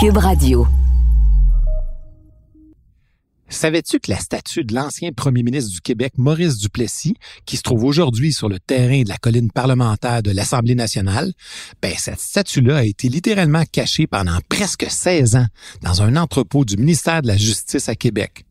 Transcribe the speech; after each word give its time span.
Cube 0.00 0.18
Radio. 0.18 0.64
Savais-tu 3.48 3.98
que 3.98 4.12
la 4.12 4.18
statue 4.18 4.62
de 4.62 4.72
l'ancien 4.72 5.10
premier 5.10 5.42
ministre 5.42 5.72
du 5.72 5.80
Québec, 5.80 6.12
Maurice 6.18 6.58
Duplessis, 6.58 7.16
qui 7.46 7.56
se 7.56 7.62
trouve 7.62 7.82
aujourd'hui 7.82 8.32
sur 8.32 8.48
le 8.48 8.60
terrain 8.60 9.02
de 9.02 9.08
la 9.08 9.16
colline 9.16 9.50
parlementaire 9.50 10.22
de 10.22 10.30
l'Assemblée 10.30 10.76
nationale, 10.76 11.32
ben, 11.82 11.94
cette 11.98 12.20
statue-là 12.20 12.76
a 12.76 12.84
été 12.84 13.08
littéralement 13.08 13.64
cachée 13.72 14.06
pendant 14.06 14.38
presque 14.48 14.86
16 14.88 15.34
ans 15.34 15.46
dans 15.82 16.00
un 16.00 16.14
entrepôt 16.14 16.64
du 16.64 16.76
ministère 16.76 17.20
de 17.22 17.26
la 17.26 17.36
Justice 17.36 17.88
à 17.88 17.96
Québec. 17.96 18.44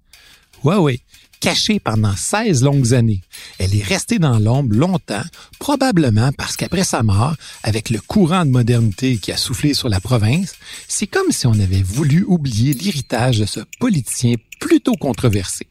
Ouais, 0.65 0.75
oui, 0.75 1.01
cachée 1.39 1.79
pendant 1.79 2.15
16 2.15 2.63
longues 2.63 2.93
années. 2.93 3.21
Elle 3.59 3.75
est 3.75 3.83
restée 3.83 4.19
dans 4.19 4.39
l'ombre 4.39 4.75
longtemps, 4.75 5.23
probablement 5.59 6.31
parce 6.31 6.55
qu'après 6.55 6.83
sa 6.83 7.03
mort, 7.03 7.35
avec 7.63 7.89
le 7.89 7.99
courant 7.99 8.45
de 8.45 8.51
modernité 8.51 9.17
qui 9.17 9.31
a 9.31 9.37
soufflé 9.37 9.73
sur 9.73 9.89
la 9.89 9.99
province, 9.99 10.55
c'est 10.87 11.07
comme 11.07 11.31
si 11.31 11.47
on 11.47 11.53
avait 11.53 11.81
voulu 11.81 12.23
oublier 12.27 12.73
l'héritage 12.73 13.39
de 13.39 13.45
ce 13.45 13.61
politicien 13.79 14.35
plutôt 14.59 14.95
controversé. 14.95 15.67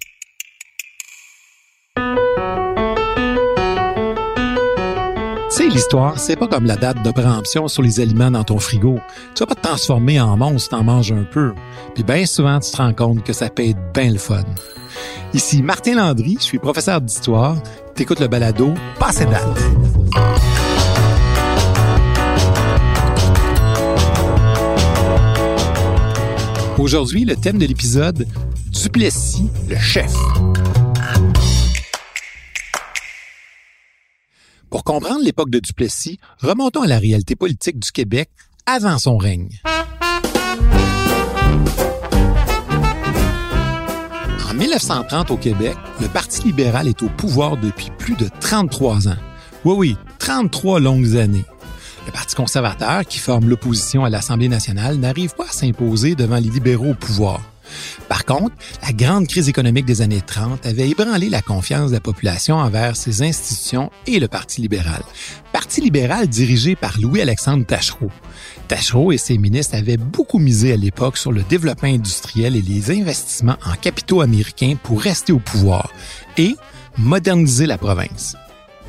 Sais, 5.57 5.69
l'histoire, 5.69 6.19
c'est 6.19 6.37
pas 6.37 6.49
comme 6.49 6.67
la 6.67 6.77
date 6.77 7.03
de 7.03 7.11
préemption 7.11 7.67
sur 7.67 7.83
les 7.83 8.01
aliments 8.01 8.31
dans 8.31 8.45
ton 8.45 8.59
frigo. 8.59 8.99
Tu 9.35 9.41
vas 9.41 9.47
pas 9.47 9.55
te 9.55 9.63
transformer 9.63 10.21
en 10.21 10.37
monstre 10.37 10.77
t'en 10.77 10.85
manges 10.85 11.13
un 11.13 11.23
peu. 11.23 11.55
Puis 11.95 12.05
bien 12.05 12.27
souvent, 12.27 12.61
tu 12.61 12.71
te 12.71 12.77
rends 12.77 12.93
compte 12.93 13.25
que 13.25 13.33
ça 13.33 13.49
peut 13.49 13.65
être 13.65 13.93
bien 13.95 14.13
le 14.13 14.19
fun. 14.19 14.45
Ici 15.35 15.63
Martin 15.63 15.97
Landry, 15.97 16.37
je 16.39 16.45
suis 16.45 16.59
professeur 16.59 17.01
d'histoire. 17.01 17.57
T'écoutes 17.95 18.21
le 18.21 18.29
balado 18.29 18.75
Passez 18.99 19.27
date. 19.27 19.45
Aujourd'hui, 26.79 27.25
le 27.25 27.37
thème 27.37 27.59
de 27.59 27.67
l'épisode 27.67 28.27
Duplessis, 28.71 29.49
le 29.69 29.77
chef. 29.77 30.13
Pour 34.71 34.85
comprendre 34.85 35.23
l'époque 35.25 35.51
de 35.51 35.59
Duplessis, 35.59 36.19
remontons 36.41 36.83
à 36.83 36.87
la 36.87 36.99
réalité 36.99 37.35
politique 37.35 37.79
du 37.79 37.91
Québec 37.91 38.31
avant 38.67 38.99
son 38.99 39.17
règne. 39.17 39.49
1930 44.77 45.31
au 45.31 45.39
Québec, 45.39 45.75
le 46.03 46.09
Parti 46.09 46.43
libéral 46.43 46.87
est 46.87 47.03
au 47.03 47.09
pouvoir 47.09 47.57
depuis 47.57 47.89
plus 47.97 48.15
de 48.15 48.29
33 48.41 49.09
ans. 49.09 49.17
Oui, 49.65 49.75
oui, 49.79 49.97
33 50.19 50.81
longues 50.81 51.17
années. 51.17 51.47
Le 52.05 52.13
Parti 52.13 52.37
conservateur, 52.37 53.07
qui 53.07 53.19
forme 53.19 53.49
l'opposition 53.49 54.05
à 54.05 54.11
l'Assemblée 54.11 54.51
nationale, 54.51 54.97
n'arrive 54.97 55.35
pas 55.35 55.45
à 55.45 55.53
s'imposer 55.53 56.15
devant 56.15 56.37
les 56.37 56.51
libéraux 56.51 56.91
au 56.91 56.95
pouvoir. 56.95 57.41
Par 58.07 58.27
contre, 58.27 58.55
la 58.83 58.93
grande 58.93 59.27
crise 59.27 59.49
économique 59.49 59.87
des 59.87 60.03
années 60.03 60.21
30 60.21 60.67
avait 60.67 60.91
ébranlé 60.91 61.31
la 61.31 61.41
confiance 61.41 61.89
de 61.89 61.97
la 61.97 62.01
population 62.01 62.57
envers 62.57 62.97
ses 62.97 63.23
institutions 63.23 63.91
et 64.07 64.21
le 64.21 64.29
Parti 64.29 64.61
libéral. 64.61 65.03
Parti 65.55 65.81
libéral 65.81 66.29
dirigé 66.29 66.77
par 66.77 67.01
Louis-Alexandre 67.01 67.65
Tachereau. 67.65 68.11
Tachereau 68.67 69.13
et 69.13 69.19
ses 69.19 69.39
ministres 69.39 69.77
avaient 69.77 69.97
beaucoup 69.97 70.39
misé 70.39 70.73
à 70.73 70.77
l'époque 70.77 71.17
sur 71.17 71.33
le 71.33 71.43
développement 71.43 71.89
industriel 71.89 72.57
et 72.57 72.63
les 72.63 72.91
investissements 72.91 73.57
en 73.65 73.75
capitaux 73.75 74.21
américains 74.21 74.75
pour 74.83 75.01
rester 75.01 75.33
au 75.33 75.39
pouvoir 75.39 75.93
et 76.37 76.57
moderniser 76.99 77.67
la 77.67 77.79
province. 77.79 78.37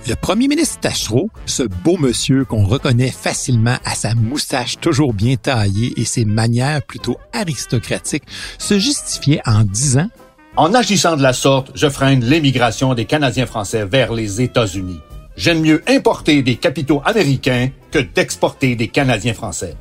Le 0.07 0.15
premier 0.15 0.47
ministre 0.47 0.79
Tachereau, 0.79 1.29
ce 1.45 1.63
beau 1.63 1.97
monsieur 1.97 2.45
qu'on 2.45 2.65
reconnaît 2.65 3.11
facilement 3.11 3.75
à 3.83 3.93
sa 3.93 4.15
moustache 4.15 4.79
toujours 4.79 5.13
bien 5.13 5.35
taillée 5.35 5.93
et 5.97 6.05
ses 6.05 6.23
manières 6.23 6.81
plutôt 6.83 7.17
aristocratiques, 7.33 8.23
se 8.57 8.79
justifiait 8.79 9.41
en 9.45 9.63
disant 9.63 10.07
En 10.55 10.73
agissant 10.73 11.17
de 11.17 11.23
la 11.23 11.33
sorte, 11.33 11.71
je 11.75 11.89
freine 11.89 12.23
l'émigration 12.23 12.93
des 12.93 13.05
Canadiens 13.05 13.47
français 13.47 13.85
vers 13.85 14.13
les 14.13 14.41
États-Unis. 14.41 15.01
J'aime 15.37 15.61
mieux 15.61 15.83
importer 15.87 16.41
des 16.41 16.55
capitaux 16.55 17.03
américains 17.05 17.69
que 17.91 17.99
d'exporter 17.99 18.75
des 18.75 18.87
Canadiens 18.87 19.35
français. 19.35 19.75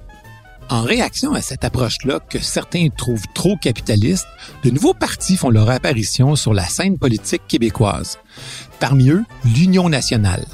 En 0.68 0.82
réaction 0.82 1.32
à 1.32 1.40
cette 1.40 1.64
approche-là 1.64 2.20
que 2.28 2.38
certains 2.38 2.88
trouvent 2.94 3.24
trop 3.34 3.56
capitaliste, 3.56 4.26
de 4.64 4.70
nouveaux 4.70 4.92
partis 4.92 5.38
font 5.38 5.48
leur 5.48 5.70
apparition 5.70 6.36
sur 6.36 6.52
la 6.52 6.64
scène 6.64 6.98
politique 6.98 7.46
québécoise. 7.48 8.18
Parmi 8.80 9.08
eux, 9.08 9.24
l'Union 9.46 9.88
nationale. 9.88 10.44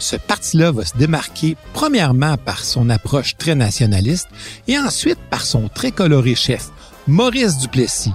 Ce 0.00 0.16
parti-là 0.16 0.72
va 0.72 0.84
se 0.84 0.96
démarquer 0.96 1.56
premièrement 1.72 2.36
par 2.36 2.64
son 2.64 2.90
approche 2.90 3.36
très 3.36 3.54
nationaliste 3.54 4.28
et 4.66 4.76
ensuite 4.76 5.20
par 5.30 5.42
son 5.42 5.68
très 5.68 5.92
coloré 5.92 6.34
chef, 6.34 6.70
Maurice 7.06 7.58
Duplessis. 7.58 8.12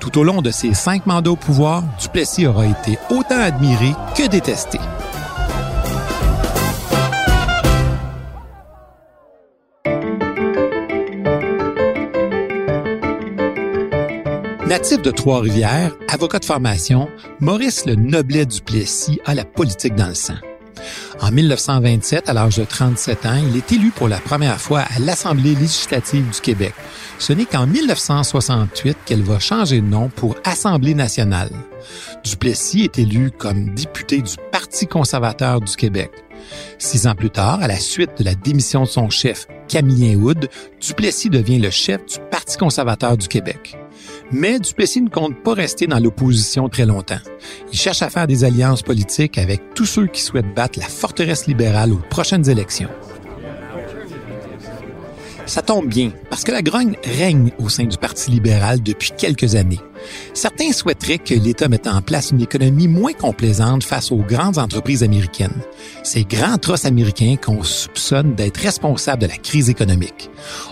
Tout 0.00 0.18
au 0.18 0.24
long 0.24 0.40
de 0.40 0.50
ses 0.50 0.72
cinq 0.72 1.04
mandats 1.04 1.32
au 1.32 1.36
pouvoir, 1.36 1.82
Duplessis 2.00 2.46
aura 2.46 2.66
été 2.66 2.98
autant 3.10 3.40
admiré 3.40 3.92
que 4.16 4.26
détesté. 4.26 4.78
Natif 14.66 15.00
de 15.00 15.12
Trois-Rivières, 15.12 15.92
avocat 16.08 16.40
de 16.40 16.44
formation, 16.44 17.08
Maurice 17.38 17.86
le 17.86 17.94
Noblet 17.94 18.46
Duplessis 18.46 19.20
a 19.24 19.32
la 19.32 19.44
politique 19.44 19.94
dans 19.94 20.08
le 20.08 20.14
sang. 20.14 20.34
En 21.20 21.30
1927, 21.30 22.28
à 22.28 22.32
l'âge 22.32 22.56
de 22.56 22.64
37 22.64 23.26
ans, 23.26 23.40
il 23.48 23.56
est 23.56 23.70
élu 23.70 23.92
pour 23.92 24.08
la 24.08 24.18
première 24.18 24.60
fois 24.60 24.80
à 24.80 24.98
l'Assemblée 24.98 25.54
législative 25.54 26.28
du 26.30 26.40
Québec. 26.40 26.74
Ce 27.20 27.32
n'est 27.32 27.44
qu'en 27.44 27.68
1968 27.68 28.98
qu'elle 29.06 29.22
va 29.22 29.38
changer 29.38 29.80
de 29.80 29.86
nom 29.86 30.08
pour 30.08 30.34
Assemblée 30.42 30.94
nationale. 30.94 31.50
Duplessis 32.24 32.82
est 32.82 32.98
élu 32.98 33.30
comme 33.30 33.72
député 33.72 34.20
du 34.20 34.34
Parti 34.50 34.88
conservateur 34.88 35.60
du 35.60 35.76
Québec. 35.76 36.10
Six 36.78 37.06
ans 37.06 37.14
plus 37.14 37.30
tard, 37.30 37.60
à 37.62 37.68
la 37.68 37.78
suite 37.78 38.18
de 38.18 38.24
la 38.24 38.34
démission 38.34 38.82
de 38.82 38.88
son 38.88 39.10
chef, 39.10 39.46
Camillien 39.68 40.16
Wood, 40.16 40.48
Duplessis 40.80 41.30
devient 41.30 41.60
le 41.60 41.70
chef 41.70 42.04
du 42.04 42.16
Parti 42.32 42.56
conservateur 42.56 43.16
du 43.16 43.28
Québec. 43.28 43.76
Mais 44.32 44.58
Duplessis 44.58 45.02
ne 45.02 45.08
compte 45.08 45.42
pas 45.42 45.54
rester 45.54 45.86
dans 45.86 45.98
l'opposition 45.98 46.68
très 46.68 46.86
longtemps. 46.86 47.20
Il 47.72 47.78
cherche 47.78 48.02
à 48.02 48.10
faire 48.10 48.26
des 48.26 48.44
alliances 48.44 48.82
politiques 48.82 49.38
avec 49.38 49.74
tous 49.74 49.86
ceux 49.86 50.06
qui 50.06 50.20
souhaitent 50.20 50.54
battre 50.54 50.78
la 50.78 50.86
forteresse 50.86 51.46
libérale 51.46 51.92
aux 51.92 52.02
prochaines 52.10 52.48
élections. 52.48 52.88
Ça 55.46 55.62
tombe 55.62 55.86
bien, 55.86 56.10
parce 56.28 56.42
que 56.42 56.50
la 56.50 56.60
grogne 56.60 56.96
règne 57.04 57.52
au 57.58 57.68
sein 57.68 57.84
du 57.84 57.96
Parti 57.96 58.32
libéral 58.32 58.82
depuis 58.82 59.12
quelques 59.16 59.54
années. 59.54 59.80
Certains 60.34 60.72
souhaiteraient 60.72 61.18
que 61.18 61.34
l'État 61.34 61.68
mette 61.68 61.86
en 61.86 62.02
place 62.02 62.32
une 62.32 62.40
économie 62.40 62.88
moins 62.88 63.12
complaisante 63.12 63.84
face 63.84 64.10
aux 64.10 64.22
grandes 64.22 64.58
entreprises 64.58 65.04
américaines. 65.04 65.62
Ces 66.02 66.24
grands 66.24 66.58
trosses 66.58 66.84
américains 66.84 67.36
qu'on 67.36 67.62
soupçonne 67.62 68.34
d'être 68.34 68.56
responsables 68.58 69.22
de 69.22 69.28
la 69.28 69.36
crise 69.36 69.70
économique. 69.70 70.30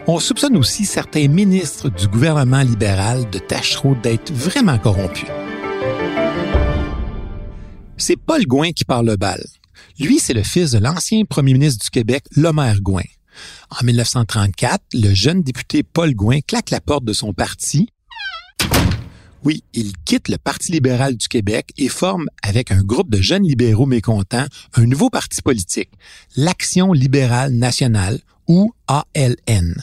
On 0.09 0.19
soupçonne 0.19 0.57
aussi 0.57 0.87
certains 0.87 1.29
ministres 1.29 1.89
du 1.89 2.09
gouvernement 2.09 2.63
libéral 2.63 3.31
de 3.31 3.39
Tachereau 3.39 3.95
d'être 4.03 4.33
vraiment 4.33 4.79
corrompus. 4.79 5.29
C'est 7.97 8.17
Paul 8.17 8.45
Gouin 8.45 8.73
qui 8.73 8.85
parle 8.85 9.07
le 9.07 9.17
bal. 9.17 9.43
Lui, 10.01 10.19
c'est 10.19 10.35
le 10.35 10.43
fils 10.43 10.73
de 10.73 10.79
l'ancien 10.79 11.25
premier 11.25 11.53
ministre 11.53 11.85
du 11.85 11.91
Québec, 11.91 12.25
Lomère 12.37 12.81
Gouin. 12.81 13.03
En 13.71 13.85
1934, 13.85 14.83
le 14.95 15.15
jeune 15.15 15.43
député 15.43 15.83
Paul 15.83 16.15
Gouin 16.15 16.41
claque 16.41 16.71
la 16.71 16.81
porte 16.81 17.05
de 17.05 17.13
son 17.13 17.33
parti. 17.33 17.89
Oui, 19.45 19.63
il 19.75 19.93
quitte 20.07 20.29
le 20.29 20.39
Parti 20.39 20.73
libéral 20.73 21.17
du 21.17 21.29
Québec 21.29 21.71
et 21.77 21.89
forme, 21.89 22.29
avec 22.43 22.71
un 22.71 22.83
groupe 22.83 23.11
de 23.11 23.21
jeunes 23.21 23.47
libéraux 23.47 23.85
mécontents, 23.85 24.47
un 24.75 24.87
nouveau 24.87 25.11
parti 25.11 25.43
politique, 25.43 25.91
l'Action 26.35 26.95
libérale 26.95 27.53
nationale, 27.53 28.21
ou 28.49 28.73
ALN. 28.89 29.75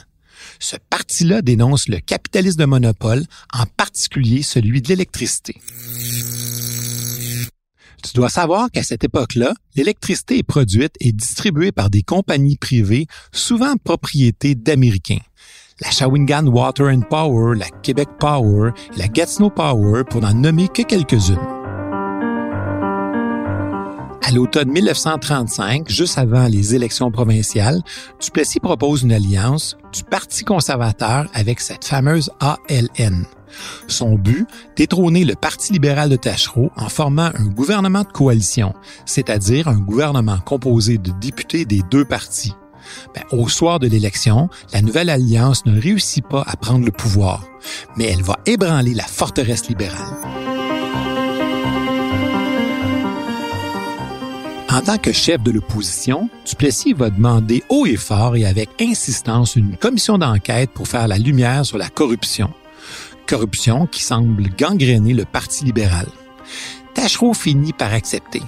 Ce 0.60 0.76
parti-là 0.90 1.42
dénonce 1.42 1.88
le 1.88 2.00
capitalisme 2.00 2.60
de 2.60 2.66
monopole, 2.66 3.26
en 3.54 3.66
particulier 3.66 4.42
celui 4.42 4.82
de 4.82 4.90
l'électricité. 4.90 5.56
Tu 8.04 8.14
dois 8.14 8.30
savoir 8.30 8.72
qu'à 8.72 8.84
cette 8.84 9.04
époque-là, 9.04 9.54
l'électricité 9.76 10.40
est 10.40 10.44
produite 10.44 10.96
et 11.00 11.12
distribuée 11.12 11.72
par 11.72 11.90
des 11.90 12.02
compagnies 12.02 12.58
privées, 12.58 13.08
souvent 13.32 13.76
propriété 13.84 14.56
d'Américains. 14.56 15.20
La 15.82 15.92
Shawinigan 15.92 16.48
Water 16.48 16.88
and 16.88 17.02
Power, 17.10 17.56
la 17.58 17.70
Québec 17.70 18.10
Power 18.20 18.72
et 18.96 19.00
la 19.00 19.08
Gatineau 19.08 19.50
Power, 19.50 20.04
pour 20.10 20.22
n'en 20.22 20.34
nommer 20.34 20.68
que 20.68 20.82
quelques-unes. 20.84 21.40
À 24.24 24.32
l'automne 24.32 24.70
1935, 24.70 25.90
juste 25.90 26.18
avant 26.18 26.48
les 26.48 26.76
élections 26.76 27.12
provinciales, 27.12 27.82
Duplessis 28.22 28.60
propose 28.60 29.02
une 29.02 29.12
alliance 29.12 29.76
du 29.92 30.04
Parti 30.04 30.44
conservateur 30.44 31.26
avec 31.34 31.60
cette 31.60 31.86
fameuse 31.86 32.30
ALN. 32.40 33.26
Son 33.88 34.16
but, 34.16 34.48
détrôner 34.76 35.26
le 35.26 35.36
Parti 35.36 35.74
libéral 35.74 36.10
de 36.10 36.16
Tachereau 36.16 36.72
en 36.76 36.90
formant 36.90 37.32
un 37.36 37.48
gouvernement 37.48 38.04
de 38.04 38.12
coalition, 38.12 38.74
c'est-à-dire 39.06 39.68
un 39.68 39.80
gouvernement 39.80 40.40
composé 40.40 40.98
de 40.98 41.12
députés 41.20 41.66
des 41.66 41.82
deux 41.90 42.06
partis. 42.06 42.54
Ben, 43.14 43.24
au 43.32 43.48
soir 43.48 43.80
de 43.80 43.88
l'élection, 43.88 44.50
la 44.74 44.82
nouvelle 44.82 45.10
alliance 45.10 45.66
ne 45.66 45.80
réussit 45.80 46.26
pas 46.26 46.44
à 46.46 46.56
prendre 46.56 46.86
le 46.86 46.92
pouvoir, 46.92 47.46
mais 47.96 48.06
elle 48.06 48.24
va 48.24 48.40
ébranler 48.46 48.94
la 48.94 49.04
forteresse 49.04 49.68
libérale. 49.68 50.18
En 54.72 54.80
tant 54.80 54.98
que 54.98 55.12
chef 55.12 55.44
de 55.44 55.52
l'opposition, 55.52 56.30
Duplessis 56.46 56.94
va 56.94 57.10
demander 57.10 57.62
haut 57.68 57.86
et 57.86 57.98
fort 57.98 58.38
et 58.38 58.46
avec 58.46 58.70
insistance 58.80 59.58
une 59.58 59.76
commission 59.76 60.18
d'enquête 60.18 60.72
pour 60.72 60.88
faire 60.88 61.10
la 61.10 61.18
lumière 61.18 61.66
sur 61.66 61.78
la 61.78 61.90
corruption. 61.90 62.54
Corruption 63.28 63.88
qui 63.88 64.04
semble 64.04 64.50
gangréner 64.58 65.14
le 65.14 65.26
Parti 65.26 65.66
libéral. 65.66 66.08
Tachereau 66.94 67.34
finit 67.34 67.74
par 67.74 67.94
accepter. 67.94 68.42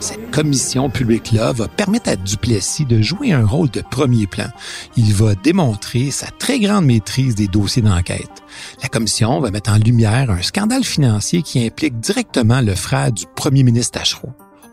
Cette 0.00 0.32
commission 0.32 0.90
publique-là 0.90 1.52
va 1.52 1.68
permettre 1.68 2.10
à 2.10 2.16
Duplessis 2.16 2.84
de 2.84 3.00
jouer 3.00 3.32
un 3.32 3.46
rôle 3.46 3.70
de 3.70 3.82
premier 3.82 4.26
plan. 4.26 4.48
Il 4.96 5.14
va 5.14 5.36
démontrer 5.36 6.10
sa 6.10 6.26
très 6.26 6.58
grande 6.58 6.86
maîtrise 6.86 7.36
des 7.36 7.46
dossiers 7.46 7.82
d'enquête. 7.82 8.42
La 8.82 8.88
commission 8.88 9.40
va 9.40 9.52
mettre 9.52 9.70
en 9.70 9.76
lumière 9.76 10.30
un 10.30 10.42
scandale 10.42 10.84
financier 10.84 11.42
qui 11.42 11.64
implique 11.64 12.00
directement 12.00 12.60
le 12.60 12.74
frère 12.74 13.12
du 13.12 13.26
premier 13.36 13.62
ministre 13.62 14.00
Tachereau. 14.00 14.30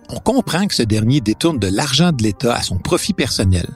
On 0.09 0.19
comprend 0.19 0.65
que 0.65 0.73
ce 0.73 0.81
dernier 0.81 1.21
détourne 1.21 1.59
de 1.59 1.67
l'argent 1.67 2.11
de 2.11 2.23
l'État 2.23 2.55
à 2.55 2.63
son 2.63 2.79
profit 2.79 3.13
personnel. 3.13 3.67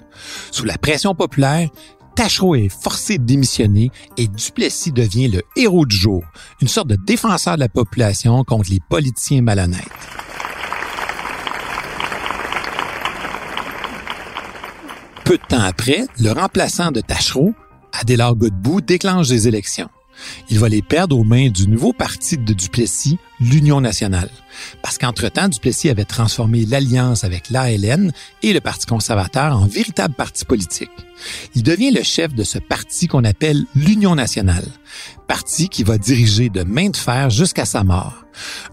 Sous 0.52 0.66
la 0.66 0.80
pression 0.80 1.14
populaire, 1.14 1.70
Tachereau 2.16 2.56
est 2.56 2.70
forcé 2.70 3.18
de 3.18 3.24
démissionner 3.24 3.92
et 4.18 4.28
Duplessis 4.28 4.92
devient 4.92 5.28
le 5.30 5.42
héros 5.56 5.86
du 5.86 5.96
jour, 5.96 6.24
une 6.62 6.68
sorte 6.68 6.88
de 6.88 6.96
défenseur 6.96 7.56
de 7.56 7.62
la 7.62 7.70
population 7.70 8.44
contre 8.44 8.70
les 8.70 8.80
politiciens 8.90 9.42
malhonnêtes. 9.42 9.88
Peu 15.26 15.38
de 15.38 15.44
temps 15.48 15.62
après, 15.62 16.06
le 16.20 16.32
remplaçant 16.32 16.92
de 16.92 17.02
Tachereau, 17.02 17.54
Adélard 17.94 18.36
Godbout, 18.36 18.82
déclenche 18.82 19.30
des 19.30 19.48
élections. 19.48 19.90
Il 20.50 20.60
va 20.60 20.70
les 20.70 20.82
perdre 20.82 21.18
aux 21.18 21.24
mains 21.24 21.50
du 21.50 21.68
nouveau 21.68 21.94
parti 21.94 22.38
de 22.38 22.54
Duplessis, 22.54 23.18
l'Union 23.40 23.82
nationale. 23.82 24.30
Parce 24.82 24.98
qu'entre-temps, 24.98 25.50
Duplessis 25.50 25.90
avait 25.90 26.06
transformé 26.06 26.66
l'alliance 26.66 27.24
avec 27.24 27.50
l'ALN 27.50 28.12
et 28.44 28.54
le 28.54 28.62
Parti 28.62 28.86
conservateur 28.86 29.58
en 29.58 29.66
véritable 29.66 30.14
parti 30.14 30.46
politique. 30.46 30.92
Il 31.56 31.64
devient 31.64 31.92
le 31.92 32.04
chef 32.04 32.34
de 32.34 32.44
ce 32.44 32.60
parti 32.60 33.08
qu'on 33.08 33.24
appelle 33.24 33.66
l'Union 33.76 34.16
nationale, 34.16 34.66
parti 35.28 35.70
qui 35.70 35.84
va 35.84 35.98
diriger 35.98 36.50
de 36.50 36.64
main 36.64 36.90
de 36.90 36.98
fer 36.98 37.30
jusqu'à 37.30 37.66
sa 37.66 37.84
mort. 37.84 38.26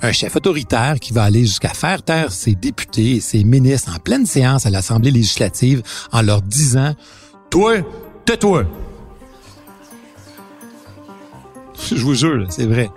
Un 0.02 0.12
chef 0.12 0.36
autoritaire 0.36 0.98
qui 1.00 1.12
va 1.12 1.24
aller 1.24 1.42
jusqu'à 1.42 1.74
faire 1.74 2.02
taire 2.02 2.32
ses 2.32 2.54
députés 2.54 3.16
et 3.16 3.20
ses 3.20 3.44
ministres 3.44 3.92
en 3.94 3.98
pleine 3.98 4.26
séance 4.26 4.66
à 4.66 4.70
l'Assemblée 4.70 5.10
législative 5.10 5.82
en 6.12 6.22
leur 6.22 6.42
disant 6.42 6.94
«Toi, 7.50 7.78
tais-toi». 8.24 8.64
Je 11.92 12.02
vous 12.04 12.14
jure, 12.14 12.46
c'est 12.50 12.66
vrai. 12.66 12.88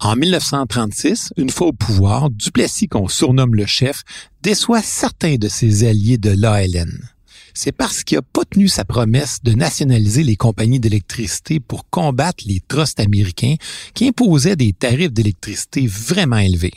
En 0.00 0.14
1936, 0.14 1.32
une 1.36 1.50
fois 1.50 1.66
au 1.68 1.72
pouvoir, 1.72 2.30
Duplessis, 2.30 2.86
qu'on 2.86 3.08
surnomme 3.08 3.56
le 3.56 3.66
chef, 3.66 4.04
déçoit 4.42 4.80
certains 4.80 5.36
de 5.36 5.48
ses 5.48 5.88
alliés 5.88 6.18
de 6.18 6.30
l'ALN. 6.30 7.10
C'est 7.52 7.72
parce 7.72 8.04
qu'il 8.04 8.18
n'a 8.18 8.22
pas 8.22 8.44
tenu 8.44 8.68
sa 8.68 8.84
promesse 8.84 9.40
de 9.42 9.52
nationaliser 9.52 10.22
les 10.22 10.36
compagnies 10.36 10.78
d'électricité 10.78 11.58
pour 11.58 11.90
combattre 11.90 12.44
les 12.46 12.60
trusts 12.60 13.00
américains 13.00 13.56
qui 13.94 14.06
imposaient 14.06 14.54
des 14.54 14.72
tarifs 14.72 15.12
d'électricité 15.12 15.88
vraiment 15.88 16.38
élevés. 16.38 16.74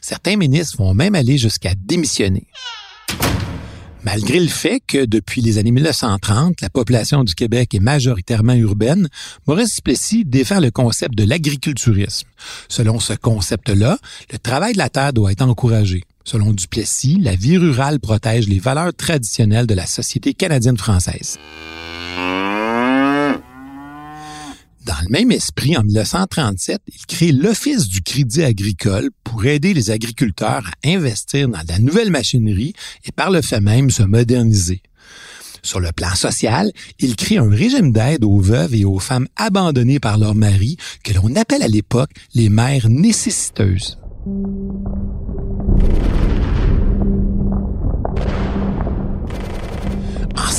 Certains 0.00 0.36
ministres 0.36 0.78
vont 0.78 0.94
même 0.94 1.14
aller 1.14 1.36
jusqu'à 1.36 1.74
démissionner. 1.74 2.46
Malgré 4.04 4.40
le 4.40 4.48
fait 4.48 4.80
que 4.84 5.04
depuis 5.04 5.42
les 5.42 5.58
années 5.58 5.70
1930, 5.70 6.60
la 6.60 6.70
population 6.70 7.22
du 7.22 7.36
Québec 7.36 7.72
est 7.74 7.80
majoritairement 7.80 8.54
urbaine, 8.54 9.08
Maurice 9.46 9.76
Duplessis 9.76 10.24
défend 10.24 10.58
le 10.58 10.72
concept 10.72 11.14
de 11.14 11.24
l'agriculturisme. 11.24 12.26
Selon 12.68 12.98
ce 12.98 13.12
concept-là, 13.12 13.98
le 14.32 14.38
travail 14.38 14.72
de 14.72 14.78
la 14.78 14.88
terre 14.88 15.12
doit 15.12 15.30
être 15.30 15.42
encouragé. 15.42 16.02
Selon 16.24 16.52
Duplessis, 16.52 17.18
la 17.20 17.36
vie 17.36 17.58
rurale 17.58 18.00
protège 18.00 18.48
les 18.48 18.58
valeurs 18.58 18.94
traditionnelles 18.94 19.66
de 19.66 19.74
la 19.74 19.86
société 19.86 20.34
canadienne-française. 20.34 21.38
Dans 24.84 25.00
le 25.04 25.10
même 25.10 25.30
esprit, 25.30 25.76
en 25.76 25.84
1937, 25.84 26.82
il 26.88 27.06
crée 27.06 27.30
l'Office 27.30 27.88
du 27.88 28.02
crédit 28.02 28.42
agricole 28.42 29.10
pour 29.22 29.44
aider 29.44 29.74
les 29.74 29.90
agriculteurs 29.90 30.68
à 30.84 30.88
investir 30.88 31.48
dans 31.48 31.60
la 31.68 31.78
nouvelle 31.78 32.10
machinerie 32.10 32.72
et 33.04 33.12
par 33.12 33.30
le 33.30 33.42
fait 33.42 33.60
même 33.60 33.90
se 33.90 34.02
moderniser. 34.02 34.82
Sur 35.62 35.78
le 35.78 35.92
plan 35.92 36.12
social, 36.16 36.72
il 36.98 37.14
crée 37.14 37.38
un 37.38 37.48
régime 37.48 37.92
d'aide 37.92 38.24
aux 38.24 38.40
veuves 38.40 38.74
et 38.74 38.84
aux 38.84 38.98
femmes 38.98 39.28
abandonnées 39.36 40.00
par 40.00 40.18
leur 40.18 40.34
mari 40.34 40.76
que 41.04 41.12
l'on 41.12 41.36
appelle 41.36 41.62
à 41.62 41.68
l'époque 41.68 42.10
les 42.34 42.48
mères 42.48 42.88
nécessiteuses. 42.88 43.98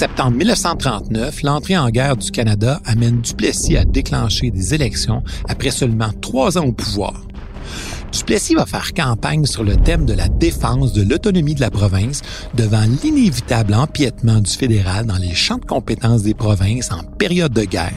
Septembre 0.03 0.35
1939, 0.35 1.43
l'entrée 1.43 1.77
en 1.77 1.89
guerre 1.89 2.17
du 2.17 2.29
Canada 2.29 2.81
amène 2.83 3.21
Duplessis 3.21 3.77
à 3.77 3.85
déclencher 3.85 4.51
des 4.51 4.73
élections 4.73 5.23
après 5.47 5.71
seulement 5.71 6.09
trois 6.19 6.57
ans 6.57 6.65
au 6.65 6.73
pouvoir. 6.73 7.21
Duplessis 8.11 8.53
va 8.53 8.65
faire 8.65 8.93
campagne 8.93 9.45
sur 9.45 9.63
le 9.63 9.77
thème 9.77 10.05
de 10.05 10.11
la 10.11 10.27
défense 10.27 10.91
de 10.91 11.03
l'autonomie 11.03 11.55
de 11.55 11.61
la 11.61 11.71
province 11.71 12.21
devant 12.53 12.83
l'inévitable 13.01 13.73
empiètement 13.73 14.41
du 14.41 14.51
fédéral 14.51 15.05
dans 15.05 15.15
les 15.15 15.33
champs 15.33 15.57
de 15.57 15.63
compétences 15.63 16.23
des 16.23 16.33
provinces 16.33 16.91
en 16.91 17.03
période 17.03 17.53
de 17.53 17.63
guerre. 17.63 17.93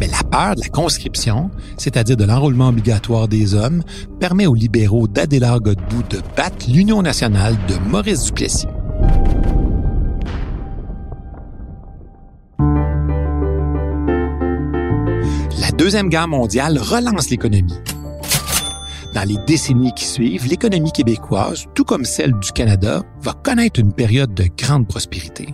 Mais 0.00 0.08
la 0.08 0.22
peur 0.30 0.56
de 0.56 0.60
la 0.60 0.68
conscription, 0.68 1.50
c'est-à-dire 1.78 2.18
de 2.18 2.24
l'enrôlement 2.24 2.68
obligatoire 2.68 3.26
des 3.26 3.54
hommes, 3.54 3.82
permet 4.20 4.46
aux 4.46 4.54
libéraux 4.54 5.08
d'Adélard 5.08 5.60
Godbout 5.60 6.04
de 6.10 6.20
battre 6.36 6.66
l'Union 6.68 7.00
nationale 7.00 7.56
de 7.68 7.76
Maurice 7.88 8.24
Duplessis. 8.24 8.66
Deuxième 15.82 16.10
Guerre 16.10 16.28
mondiale 16.28 16.78
relance 16.78 17.28
l'économie. 17.28 17.74
Dans 19.16 19.28
les 19.28 19.36
décennies 19.48 19.92
qui 19.92 20.04
suivent, 20.04 20.46
l'économie 20.46 20.92
québécoise, 20.92 21.64
tout 21.74 21.82
comme 21.82 22.04
celle 22.04 22.38
du 22.38 22.52
Canada, 22.52 23.02
va 23.20 23.32
connaître 23.32 23.80
une 23.80 23.92
période 23.92 24.32
de 24.32 24.44
grande 24.56 24.86
prospérité. 24.86 25.52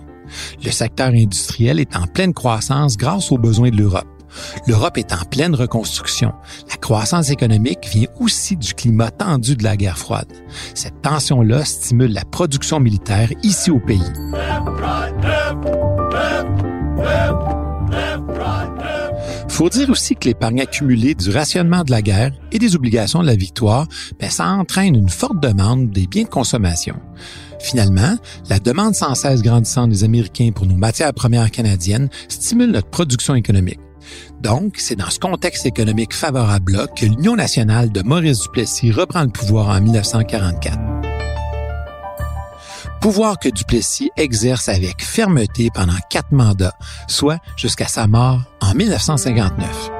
Le 0.62 0.70
secteur 0.70 1.08
industriel 1.14 1.80
est 1.80 1.97
en 1.97 2.06
pleine 2.06 2.35
croissance 2.35 2.99
grâce 2.99 3.32
aux 3.32 3.38
besoins 3.38 3.70
de 3.70 3.76
l'Europe. 3.76 4.06
L'Europe 4.66 4.99
est 4.99 5.14
en 5.14 5.25
pleine 5.30 5.54
reconstruction. 5.54 6.35
La 6.68 6.76
croissance 6.76 7.30
économique 7.30 7.88
vient 7.90 8.08
aussi 8.20 8.58
du 8.58 8.75
climat 8.75 9.11
tendu 9.11 9.56
de 9.56 9.64
la 9.64 9.78
guerre 9.78 9.97
froide. 9.97 10.30
Cette 10.75 11.00
tension-là 11.00 11.64
stimule 11.64 12.12
la 12.12 12.26
production 12.26 12.80
militaire 12.80 13.30
ici 13.42 13.70
au 13.70 13.80
pays. 13.80 14.02
Faut 19.59 19.69
dire 19.69 19.91
aussi 19.91 20.15
que 20.15 20.29
l'épargne 20.29 20.61
accumulée 20.61 21.17
du 21.17 21.31
rationnement 21.31 21.83
de 21.83 21.91
la 21.91 22.00
guerre 22.00 22.31
et 22.53 22.61
des 22.61 22.77
obligations 22.77 23.23
de 23.23 23.27
la 23.27 23.35
victoire, 23.35 23.88
ben, 24.21 24.31
ça 24.31 24.47
entraîne 24.47 24.95
une 24.95 25.09
forte 25.09 25.41
demande 25.41 25.91
des 25.91 26.07
biens 26.07 26.23
de 26.23 26.29
consommation. 26.29 26.95
Finalement, 27.59 28.17
la 28.49 28.61
demande 28.61 28.95
sans 28.95 29.17
cesse 29.17 29.43
grandissante 29.43 29.91
des 29.91 30.05
Américains 30.05 30.53
pour 30.55 30.67
nos 30.67 30.77
matières 30.77 31.12
premières 31.12 31.50
canadiennes 31.50 32.09
stimule 32.29 32.71
notre 32.71 32.88
production 32.88 33.35
économique. 33.35 33.81
Donc, 34.41 34.77
c'est 34.79 34.95
dans 34.95 35.11
ce 35.11 35.19
contexte 35.19 35.67
économique 35.67 36.15
favorable-là 36.15 36.87
que 36.97 37.07
l'Union 37.07 37.35
nationale 37.35 37.91
de 37.91 38.03
Maurice 38.03 38.43
Duplessis 38.43 38.93
reprend 38.93 39.23
le 39.23 39.31
pouvoir 39.31 39.71
en 39.71 39.81
1944 39.81 40.98
pouvoir 43.00 43.38
que 43.38 43.49
Duplessis 43.49 44.11
exerce 44.17 44.69
avec 44.69 45.02
fermeté 45.02 45.71
pendant 45.73 45.99
quatre 46.11 46.33
mandats, 46.33 46.76
soit 47.07 47.38
jusqu'à 47.57 47.88
sa 47.88 48.07
mort 48.07 48.43
en 48.61 48.75
1959. 48.75 49.90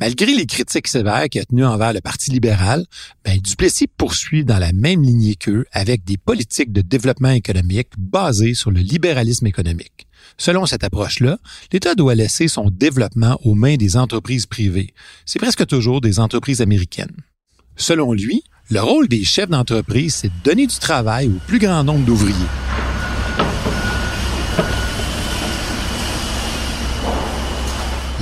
Malgré 0.00 0.32
les 0.32 0.46
critiques 0.46 0.86
sévères 0.86 1.28
qu'il 1.28 1.40
a 1.40 1.44
tenues 1.44 1.66
envers 1.66 1.92
le 1.92 2.00
Parti 2.00 2.30
libéral, 2.30 2.86
ben, 3.24 3.38
Duplessis 3.40 3.88
poursuit 3.88 4.44
dans 4.44 4.58
la 4.58 4.72
même 4.72 5.02
lignée 5.02 5.34
qu'eux 5.34 5.64
avec 5.72 6.04
des 6.04 6.16
politiques 6.16 6.72
de 6.72 6.82
développement 6.82 7.30
économique 7.30 7.88
basées 7.98 8.54
sur 8.54 8.70
le 8.70 8.78
libéralisme 8.78 9.48
économique. 9.48 10.06
Selon 10.36 10.66
cette 10.66 10.84
approche-là, 10.84 11.38
l'État 11.72 11.96
doit 11.96 12.14
laisser 12.14 12.46
son 12.46 12.70
développement 12.70 13.40
aux 13.42 13.54
mains 13.54 13.76
des 13.76 13.96
entreprises 13.96 14.46
privées. 14.46 14.94
C'est 15.26 15.40
presque 15.40 15.66
toujours 15.66 16.00
des 16.00 16.20
entreprises 16.20 16.60
américaines. 16.60 17.16
Selon 17.74 18.12
lui, 18.12 18.44
le 18.70 18.80
rôle 18.80 19.08
des 19.08 19.24
chefs 19.24 19.48
d'entreprise, 19.48 20.14
c'est 20.14 20.28
de 20.28 20.42
donner 20.44 20.66
du 20.66 20.76
travail 20.76 21.28
au 21.28 21.38
plus 21.46 21.58
grand 21.58 21.84
nombre 21.84 22.04
d'ouvriers. 22.04 22.34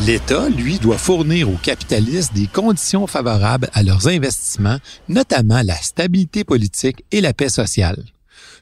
L'État, 0.07 0.49
lui, 0.49 0.79
doit 0.79 0.99
fournir 0.99 1.51
aux 1.51 1.57
capitalistes 1.57 2.33
des 2.33 2.47
conditions 2.47 3.09
favorables 3.09 3.69
à 3.73 3.83
leurs 3.83 4.07
investissements, 4.07 4.79
notamment 5.09 5.63
la 5.65 5.75
stabilité 5.75 6.45
politique 6.45 7.05
et 7.11 7.21
la 7.21 7.33
paix 7.33 7.49
sociale. 7.49 8.05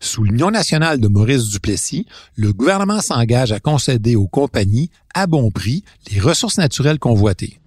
Sous 0.01 0.25
l'Union 0.25 0.51
nationale 0.51 1.01
de 1.01 1.09
Maurice 1.09 1.51
Duplessis, 1.51 2.07
le 2.37 2.55
gouvernement 2.55 3.03
s'engage 3.03 3.53
à 3.53 3.61
concéder 3.61 4.17
aux 4.17 4.27
compagnies, 4.27 4.91
à 5.13 5.27
bon 5.27 5.51
prix, 5.51 5.85
les 6.11 6.21
ressources 6.21 6.57
naturelles 6.57 6.99
convoitées. 6.99 7.59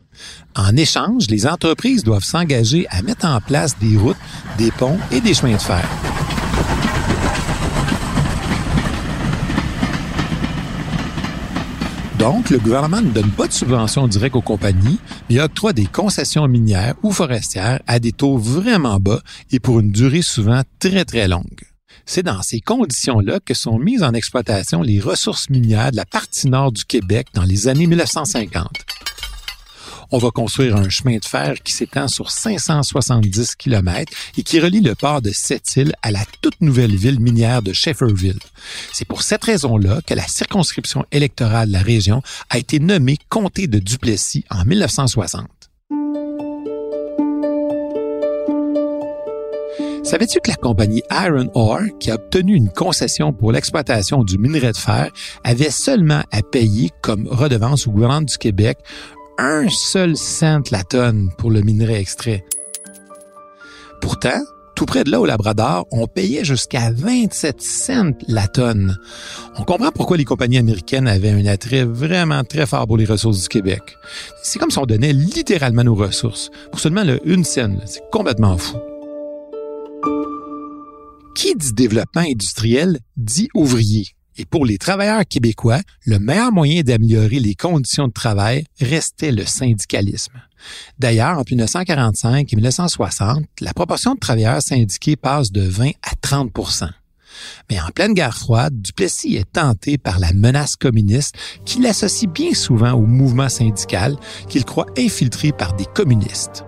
En 0.56 0.76
échange, 0.76 1.28
les 1.30 1.48
entreprises 1.48 2.04
doivent 2.04 2.24
s'engager 2.24 2.88
à 2.90 3.02
mettre 3.02 3.26
en 3.26 3.40
place 3.42 3.78
des 3.80 3.98
routes, 3.98 4.18
des 4.58 4.72
ponts 4.72 5.00
et 5.12 5.22
des 5.22 5.34
chemins 5.34 5.54
de 5.54 5.62
fer. 5.62 5.88
Donc, 12.18 12.50
le 12.50 12.58
gouvernement 12.58 13.02
ne 13.02 13.12
donne 13.12 13.30
pas 13.30 13.48
de 13.48 13.54
subventions 13.54 14.08
directes 14.08 14.36
aux 14.36 14.42
compagnies, 14.42 15.00
mais 15.30 15.40
octroie 15.40 15.74
des 15.74 15.86
concessions 15.86 16.48
minières 16.48 16.96
ou 17.04 17.12
forestières 17.12 17.80
à 17.86 18.00
des 18.00 18.12
taux 18.12 18.38
vraiment 18.38 19.00
bas 19.00 19.22
et 19.52 19.60
pour 19.60 19.80
une 19.80 19.92
durée 19.92 20.24
souvent 20.24 20.64
très 20.80 21.06
très 21.06 21.28
longue. 21.28 21.62
C'est 22.08 22.24
dans 22.24 22.42
ces 22.42 22.60
conditions-là 22.60 23.40
que 23.40 23.54
sont 23.54 23.78
mises 23.78 24.02
en 24.02 24.14
exploitation 24.14 24.82
les 24.82 25.00
ressources 25.00 25.50
minières 25.50 25.92
de 25.92 25.98
la 25.98 26.06
partie 26.06 26.48
nord 26.50 26.72
du 26.72 26.86
Québec 26.86 27.28
dans 27.34 27.44
les 27.44 27.68
années 27.68 27.86
1950 27.86 28.68
on 30.12 30.18
va 30.18 30.32
construire 30.32 30.76
un 30.76 30.90
chemin 30.90 31.18
de 31.18 31.26
fer 31.26 31.56
qui 31.64 31.74
s'étend 31.74 32.08
sur 32.08 32.32
570 32.32 33.56
km 33.56 34.12
et 34.38 34.44
qui 34.44 34.60
relie 34.60 34.82
le 34.82 34.96
port 34.96 35.22
de 35.22 35.32
Sept-Îles 35.32 35.94
à 36.02 36.12
la 36.12 36.24
toute 36.42 36.62
nouvelle 36.62 36.96
ville 36.96 37.20
minière 37.20 37.62
de 37.62 37.74
Shefferville. 37.74 38.40
C'est 38.94 39.08
pour 39.08 39.22
cette 39.22 39.44
raison-là 39.44 40.02
que 40.06 40.14
la 40.14 40.28
circonscription 40.28 41.06
électorale 41.12 41.68
de 41.68 41.74
la 41.74 41.82
région 41.82 42.22
a 42.50 42.58
été 42.58 42.80
nommée 42.80 43.18
comté 43.30 43.68
de 43.68 43.80
Duplessis 43.80 44.46
en 44.50 44.64
1960. 44.66 45.48
Savais-tu 50.08 50.40
que 50.40 50.50
la 50.50 50.56
compagnie 50.56 51.04
Iron 51.12 51.50
Ore, 51.54 51.82
qui 52.00 52.12
a 52.12 52.16
obtenu 52.16 52.56
une 52.56 52.70
concession 52.70 53.34
pour 53.34 53.52
l'exploitation 53.52 54.24
du 54.24 54.38
minerai 54.38 54.72
de 54.72 54.78
fer, 54.78 55.12
avait 55.44 55.70
seulement 55.70 56.22
à 56.32 56.42
payer 56.42 56.92
comme 57.02 57.28
redevance 57.28 57.88
au 57.88 57.92
gouvernement 57.92 58.22
du 58.22 58.38
Québec 58.38 58.78
un 59.38 59.70
seul 59.70 60.17
cent 60.17 60.72
la 60.72 60.84
tonne 60.84 61.32
pour 61.38 61.51
le 61.51 61.62
minerai 61.62 62.00
extrait. 62.00 62.44
Pourtant, 64.01 64.39
tout 64.75 64.86
près 64.86 65.03
de 65.03 65.12
là 65.12 65.20
au 65.20 65.25
Labrador, 65.25 65.88
on 65.91 66.08
payait 66.08 66.46
jusqu'à 66.46 66.91
27 66.91 67.62
cents 67.62 68.12
la 68.27 68.48
tonne. 68.48 68.98
On 69.58 69.63
comprend 69.63 69.91
pourquoi 69.91 70.17
les 70.17 70.25
compagnies 70.25 70.60
américaines 70.60 71.08
avaient 71.08 71.32
un 71.32 71.46
attrait 71.46 71.84
vraiment 71.84 72.44
très 72.44 72.65
fort 72.65 72.86
pour 72.88 72.98
les 72.98 73.06
ressources 73.06 73.41
du 73.41 73.48
Québec. 73.48 73.82
C'est 74.44 74.60
comme 74.60 74.72
si 74.72 74.77
on 74.77 74.86
donnait 74.86 75.13
littéralement 75.13 75.84
nos 75.84 75.96
ressources 75.96 76.51
pour 76.72 76.79
seulement 76.79 77.03
le 77.03 77.20
une 77.27 77.44
scène. 77.44 77.82
C'est 77.86 78.03
complètement 78.12 78.58
fou. 78.58 78.77
Qui 81.36 81.56
dit 81.56 81.74
développement 81.74 82.24
industriel 82.27 83.00
dit 83.15 83.50
ouvrier. 83.53 84.17
Et 84.38 84.46
pour 84.46 84.65
les 84.65 84.77
travailleurs 84.77 85.25
québécois, 85.27 85.82
le 86.06 86.20
meilleur 86.20 86.51
moyen 86.51 86.82
d'améliorer 86.82 87.39
les 87.39 87.56
conditions 87.56 88.08
de 88.08 88.13
travail 88.13 88.65
restait 88.79 89.32
le 89.32 89.46
syndicalisme. 89.46 90.34
D'ailleurs, 91.00 91.38
entre 91.38 91.51
1945 91.51 92.51
et 92.51 92.56
1960, 92.56 93.44
la 93.62 93.74
proportion 93.74 94.15
de 94.15 94.20
travailleurs 94.20 94.62
syndiqués 94.62 95.15
passe 95.15 95.51
de 95.51 95.62
20 95.62 95.91
à 96.03 96.13
30% 96.22 96.89
mais 97.70 97.79
en 97.79 97.89
pleine 97.89 98.13
guerre 98.13 98.36
froide, 98.36 98.82
Duplessis 98.82 99.36
est 99.36 99.51
tenté 99.51 99.98
par 99.98 100.20
la 100.20 100.34
menace 100.34 100.75
communiste 100.75 101.36
qui 101.65 101.79
l'associe 101.82 102.29
bien 102.29 102.53
souvent 102.53 102.94
au 102.94 103.06
mouvement 103.06 103.50
syndical 103.50 104.15
qu'il 104.50 104.65
croit 104.65 104.88
infiltré 104.98 105.51
par 105.51 105.75
des 105.75 105.86
communistes. 105.86 106.67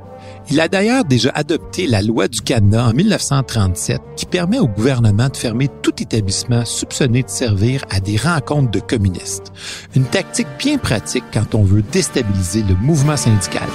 Il 0.52 0.60
a 0.60 0.68
d'ailleurs 0.68 1.06
déjà 1.06 1.30
adopté 1.36 1.86
la 1.86 2.02
loi 2.02 2.28
du 2.28 2.42
Canada 2.42 2.88
en 2.88 2.94
1937 2.94 4.02
qui 4.16 4.26
permet 4.26 4.58
au 4.58 4.68
gouvernement 4.68 5.30
de 5.30 5.38
fermer 5.38 5.68
tout 5.84 6.02
établissement 6.02 6.66
soupçonné 6.66 7.22
de 7.22 7.30
servir 7.30 7.86
à 7.92 8.00
des 8.00 8.18
rencontres 8.18 8.72
de 8.72 8.80
communistes. 8.80 9.54
Une 9.96 10.06
tactique 10.06 10.48
bien 10.58 10.80
pratique 10.80 11.24
quand 11.32 11.54
on 11.54 11.62
veut 11.62 11.84
déstabiliser 11.84 12.64
le 12.64 12.74
mouvement 12.76 13.16
syndical. 13.16 13.68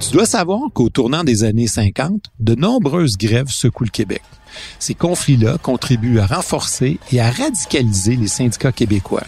Tu 0.00 0.12
dois 0.12 0.24
savoir 0.24 0.60
qu'au 0.72 0.88
tournant 0.88 1.24
des 1.24 1.44
années 1.44 1.66
50, 1.66 2.30
de 2.40 2.54
nombreuses 2.54 3.18
grèves 3.18 3.50
secouent 3.50 3.84
le 3.84 3.90
Québec. 3.90 4.22
Ces 4.78 4.94
conflits-là 4.94 5.58
contribuent 5.58 6.20
à 6.20 6.26
renforcer 6.26 6.98
et 7.12 7.20
à 7.20 7.30
radicaliser 7.30 8.16
les 8.16 8.28
syndicats 8.28 8.72
québécois 8.72 9.24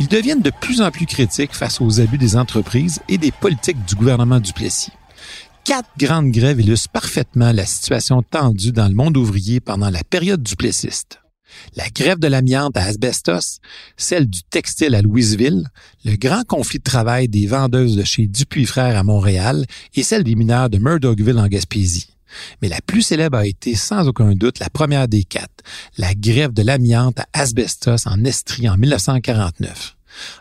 ils 0.00 0.08
deviennent 0.08 0.42
de 0.42 0.52
plus 0.60 0.80
en 0.80 0.90
plus 0.90 1.06
critiques 1.06 1.54
face 1.54 1.80
aux 1.80 2.00
abus 2.00 2.18
des 2.18 2.36
entreprises 2.36 3.00
et 3.08 3.18
des 3.18 3.32
politiques 3.32 3.84
du 3.84 3.94
gouvernement 3.94 4.40
Duplessis. 4.40 4.92
Quatre 5.64 5.90
grandes 5.96 6.32
grèves 6.32 6.60
illustrent 6.60 6.90
parfaitement 6.90 7.52
la 7.52 7.64
situation 7.64 8.22
tendue 8.22 8.72
dans 8.72 8.88
le 8.88 8.94
monde 8.94 9.16
ouvrier 9.16 9.60
pendant 9.60 9.90
la 9.90 10.02
période 10.02 10.42
duplessiste. 10.42 11.20
La 11.76 11.88
grève 11.88 12.18
de 12.18 12.26
l'amiante 12.26 12.76
à 12.76 12.84
Asbestos, 12.84 13.60
celle 13.96 14.26
du 14.26 14.42
textile 14.42 14.94
à 14.94 15.02
Louisville, 15.02 15.68
le 16.04 16.16
grand 16.16 16.42
conflit 16.44 16.78
de 16.78 16.84
travail 16.84 17.28
des 17.28 17.46
vendeuses 17.46 17.96
de 17.96 18.02
chez 18.02 18.26
Dupuis 18.26 18.66
Frères 18.66 18.96
à 18.96 19.04
Montréal 19.04 19.66
et 19.94 20.02
celle 20.02 20.24
des 20.24 20.34
mineurs 20.34 20.70
de 20.70 20.78
Murdochville 20.78 21.38
en 21.38 21.46
Gaspésie. 21.46 22.11
Mais 22.60 22.68
la 22.68 22.80
plus 22.86 23.02
célèbre 23.02 23.38
a 23.38 23.46
été 23.46 23.74
sans 23.74 24.08
aucun 24.08 24.32
doute 24.32 24.58
la 24.58 24.70
première 24.70 25.08
des 25.08 25.24
quatre, 25.24 25.64
la 25.98 26.14
grève 26.14 26.52
de 26.52 26.62
l'amiante 26.62 27.20
à 27.20 27.26
Asbestos 27.32 28.06
en 28.06 28.24
Estrie 28.24 28.68
en 28.68 28.76
1949. 28.76 29.96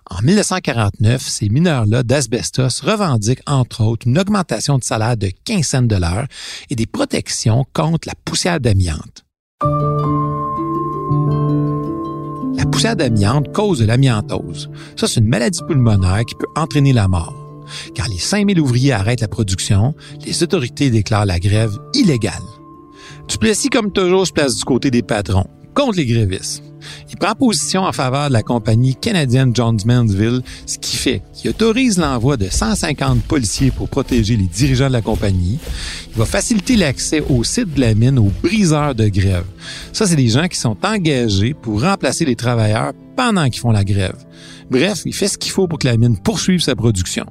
En 0.09 0.21
1949, 0.21 1.21
ces 1.21 1.49
mineurs-là 1.49 2.03
d'asbestos 2.03 2.81
revendiquent 2.81 3.41
entre 3.47 3.81
autres 3.83 4.07
une 4.07 4.19
augmentation 4.19 4.77
de 4.77 4.83
salaire 4.83 5.17
de 5.17 5.31
15 5.45 5.65
cents 5.65 5.81
de 5.81 5.97
et 6.69 6.75
des 6.75 6.85
protections 6.85 7.65
contre 7.73 8.07
la 8.07 8.13
poussière 8.25 8.59
d'amiante. 8.59 9.23
La 12.57 12.65
poussière 12.65 12.95
d'amiante 12.95 13.53
cause 13.53 13.79
de 13.79 13.85
l'amiantose. 13.85 14.69
Ça, 14.95 15.07
c'est 15.07 15.19
une 15.19 15.27
maladie 15.27 15.61
pulmonaire 15.67 16.25
qui 16.25 16.35
peut 16.35 16.47
entraîner 16.55 16.93
la 16.93 17.07
mort. 17.07 17.40
Quand 17.95 18.07
les 18.09 18.19
5000 18.19 18.59
ouvriers 18.59 18.93
arrêtent 18.93 19.21
la 19.21 19.27
production, 19.27 19.93
les 20.25 20.43
autorités 20.43 20.89
déclarent 20.89 21.25
la 21.25 21.39
grève 21.39 21.77
illégale. 21.93 22.33
Duplessis, 23.27 23.69
comme 23.69 23.91
toujours, 23.91 24.27
se 24.27 24.33
place 24.33 24.55
du 24.57 24.63
côté 24.63 24.91
des 24.91 25.03
patrons, 25.03 25.47
contre 25.73 25.97
les 25.97 26.05
grévistes. 26.05 26.63
Il 27.09 27.17
prend 27.17 27.35
position 27.35 27.83
en 27.83 27.91
faveur 27.91 28.29
de 28.29 28.33
la 28.33 28.43
compagnie 28.43 28.95
canadienne 28.95 29.55
Jones 29.55 29.79
Mansville, 29.85 30.41
ce 30.65 30.77
qui 30.77 30.97
fait 30.97 31.21
qu'il 31.33 31.49
autorise 31.49 31.97
l'envoi 31.97 32.37
de 32.37 32.49
150 32.49 33.21
policiers 33.23 33.71
pour 33.71 33.89
protéger 33.89 34.35
les 34.35 34.47
dirigeants 34.47 34.87
de 34.87 34.93
la 34.93 35.01
compagnie. 35.01 35.59
Il 36.11 36.17
va 36.17 36.25
faciliter 36.25 36.75
l'accès 36.75 37.23
au 37.29 37.43
site 37.43 37.73
de 37.73 37.81
la 37.81 37.93
mine 37.93 38.19
aux 38.19 38.31
briseurs 38.41 38.95
de 38.95 39.07
grève. 39.07 39.45
Ça, 39.93 40.07
c'est 40.07 40.15
des 40.15 40.29
gens 40.29 40.47
qui 40.47 40.57
sont 40.57 40.77
engagés 40.83 41.53
pour 41.53 41.81
remplacer 41.81 42.25
les 42.25 42.35
travailleurs 42.35 42.93
pendant 43.15 43.49
qu'ils 43.49 43.61
font 43.61 43.71
la 43.71 43.83
grève. 43.83 44.17
Bref, 44.69 45.01
il 45.05 45.13
fait 45.13 45.27
ce 45.27 45.37
qu'il 45.37 45.51
faut 45.51 45.67
pour 45.67 45.79
que 45.79 45.87
la 45.87 45.97
mine 45.97 46.17
poursuive 46.17 46.61
sa 46.61 46.75
production. 46.75 47.25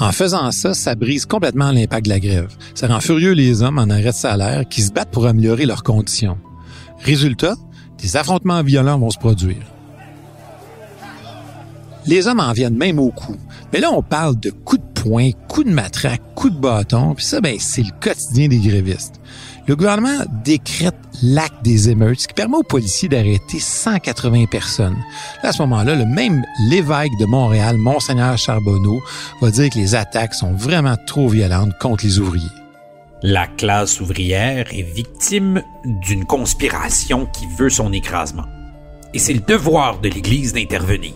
En 0.00 0.12
faisant 0.12 0.52
ça, 0.52 0.74
ça 0.74 0.94
brise 0.94 1.26
complètement 1.26 1.72
l'impact 1.72 2.04
de 2.04 2.10
la 2.10 2.20
grève. 2.20 2.56
Ça 2.74 2.86
rend 2.86 3.00
furieux 3.00 3.32
les 3.32 3.62
hommes 3.62 3.78
en 3.78 3.90
arrêt 3.90 4.04
de 4.04 4.10
salaire 4.12 4.68
qui 4.68 4.82
se 4.82 4.92
battent 4.92 5.10
pour 5.10 5.26
améliorer 5.26 5.66
leurs 5.66 5.82
conditions. 5.82 6.38
Résultat, 7.00 7.54
des 7.98 8.16
affrontements 8.16 8.62
violents 8.62 8.98
vont 8.98 9.10
se 9.10 9.18
produire. 9.18 9.64
Les 12.06 12.28
hommes 12.28 12.40
en 12.40 12.52
viennent 12.52 12.76
même 12.76 13.00
au 13.00 13.10
coup. 13.10 13.36
Mais 13.72 13.80
là, 13.80 13.90
on 13.92 14.02
parle 14.02 14.38
de 14.38 14.50
coups 14.50 14.80
de 14.82 15.02
poing, 15.02 15.30
coups 15.48 15.66
de 15.66 15.72
matraque, 15.72 16.22
coups 16.34 16.54
de 16.54 16.60
bâton, 16.60 17.14
puis 17.14 17.24
ça, 17.24 17.40
ben, 17.40 17.56
c'est 17.58 17.82
le 17.82 17.92
quotidien 18.00 18.48
des 18.48 18.58
grévistes 18.58 19.20
le 19.68 19.76
gouvernement 19.76 20.24
décrète 20.44 20.96
l'acte 21.22 21.62
des 21.62 21.90
émeutes, 21.90 22.20
ce 22.20 22.28
qui 22.28 22.32
permet 22.32 22.56
aux 22.56 22.62
policiers 22.62 23.10
d'arrêter 23.10 23.58
180 23.58 24.46
personnes. 24.46 24.96
à 25.42 25.52
ce 25.52 25.60
moment-là, 25.62 25.94
le 25.94 26.06
même 26.06 26.42
l'évêque 26.68 27.12
de 27.20 27.26
Montréal, 27.26 27.76
Monseigneur 27.76 28.38
Charbonneau, 28.38 29.02
va 29.42 29.50
dire 29.50 29.68
que 29.68 29.78
les 29.78 29.94
attaques 29.94 30.32
sont 30.32 30.54
vraiment 30.54 30.96
trop 31.06 31.28
violentes 31.28 31.76
contre 31.80 32.06
les 32.06 32.18
ouvriers. 32.18 32.48
La 33.22 33.46
classe 33.46 34.00
ouvrière 34.00 34.72
est 34.72 34.90
victime 34.94 35.62
d'une 35.84 36.24
conspiration 36.24 37.26
qui 37.26 37.46
veut 37.58 37.68
son 37.68 37.92
écrasement. 37.92 38.46
Et 39.12 39.18
c'est 39.18 39.34
le 39.34 39.40
devoir 39.40 40.00
de 40.00 40.08
l'Église 40.08 40.54
d'intervenir. 40.54 41.12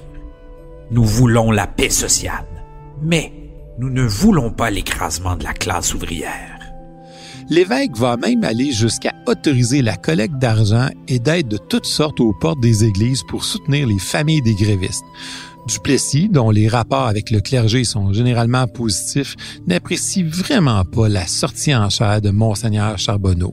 Nous 0.91 1.05
voulons 1.05 1.51
la 1.51 1.67
paix 1.67 1.91
sociale, 1.91 2.45
mais 3.01 3.33
nous 3.79 3.89
ne 3.89 4.03
voulons 4.03 4.51
pas 4.51 4.69
l'écrasement 4.69 5.37
de 5.37 5.45
la 5.45 5.55
classe 5.55 5.95
ouvrière. 5.95 6.52
L'évêque 7.53 7.99
va 7.99 8.17
même 8.17 8.45
aller 8.45 8.73
jusqu'à 8.73 9.13
autoriser 9.27 9.83
la 9.83 9.99
collecte 9.99 10.39
d'argent 10.39 10.89
et 11.07 11.19
d'aide 11.19 11.49
de 11.49 11.59
toutes 11.59 11.85
sortes 11.85 12.19
aux 12.19 12.33
portes 12.33 12.61
des 12.61 12.85
églises 12.85 13.23
pour 13.29 13.45
soutenir 13.45 13.87
les 13.87 13.99
familles 13.99 14.41
des 14.41 14.55
grévistes. 14.55 15.05
Duplessis, 15.69 16.31
dont 16.31 16.51
les 16.51 16.67
rapports 16.67 17.09
avec 17.09 17.31
le 17.31 17.43
clergé 17.43 17.85
sont 17.85 18.11
généralement 18.15 18.67
positifs, 18.67 19.37
n'apprécie 19.67 20.23
vraiment 20.23 20.83
pas 20.87 21.11
la 21.11 21.27
sortie 21.27 21.75
en 21.75 21.91
chair 21.91 22.23
de 22.23 22.31
Monseigneur 22.31 22.97
Charbonneau. 22.97 23.53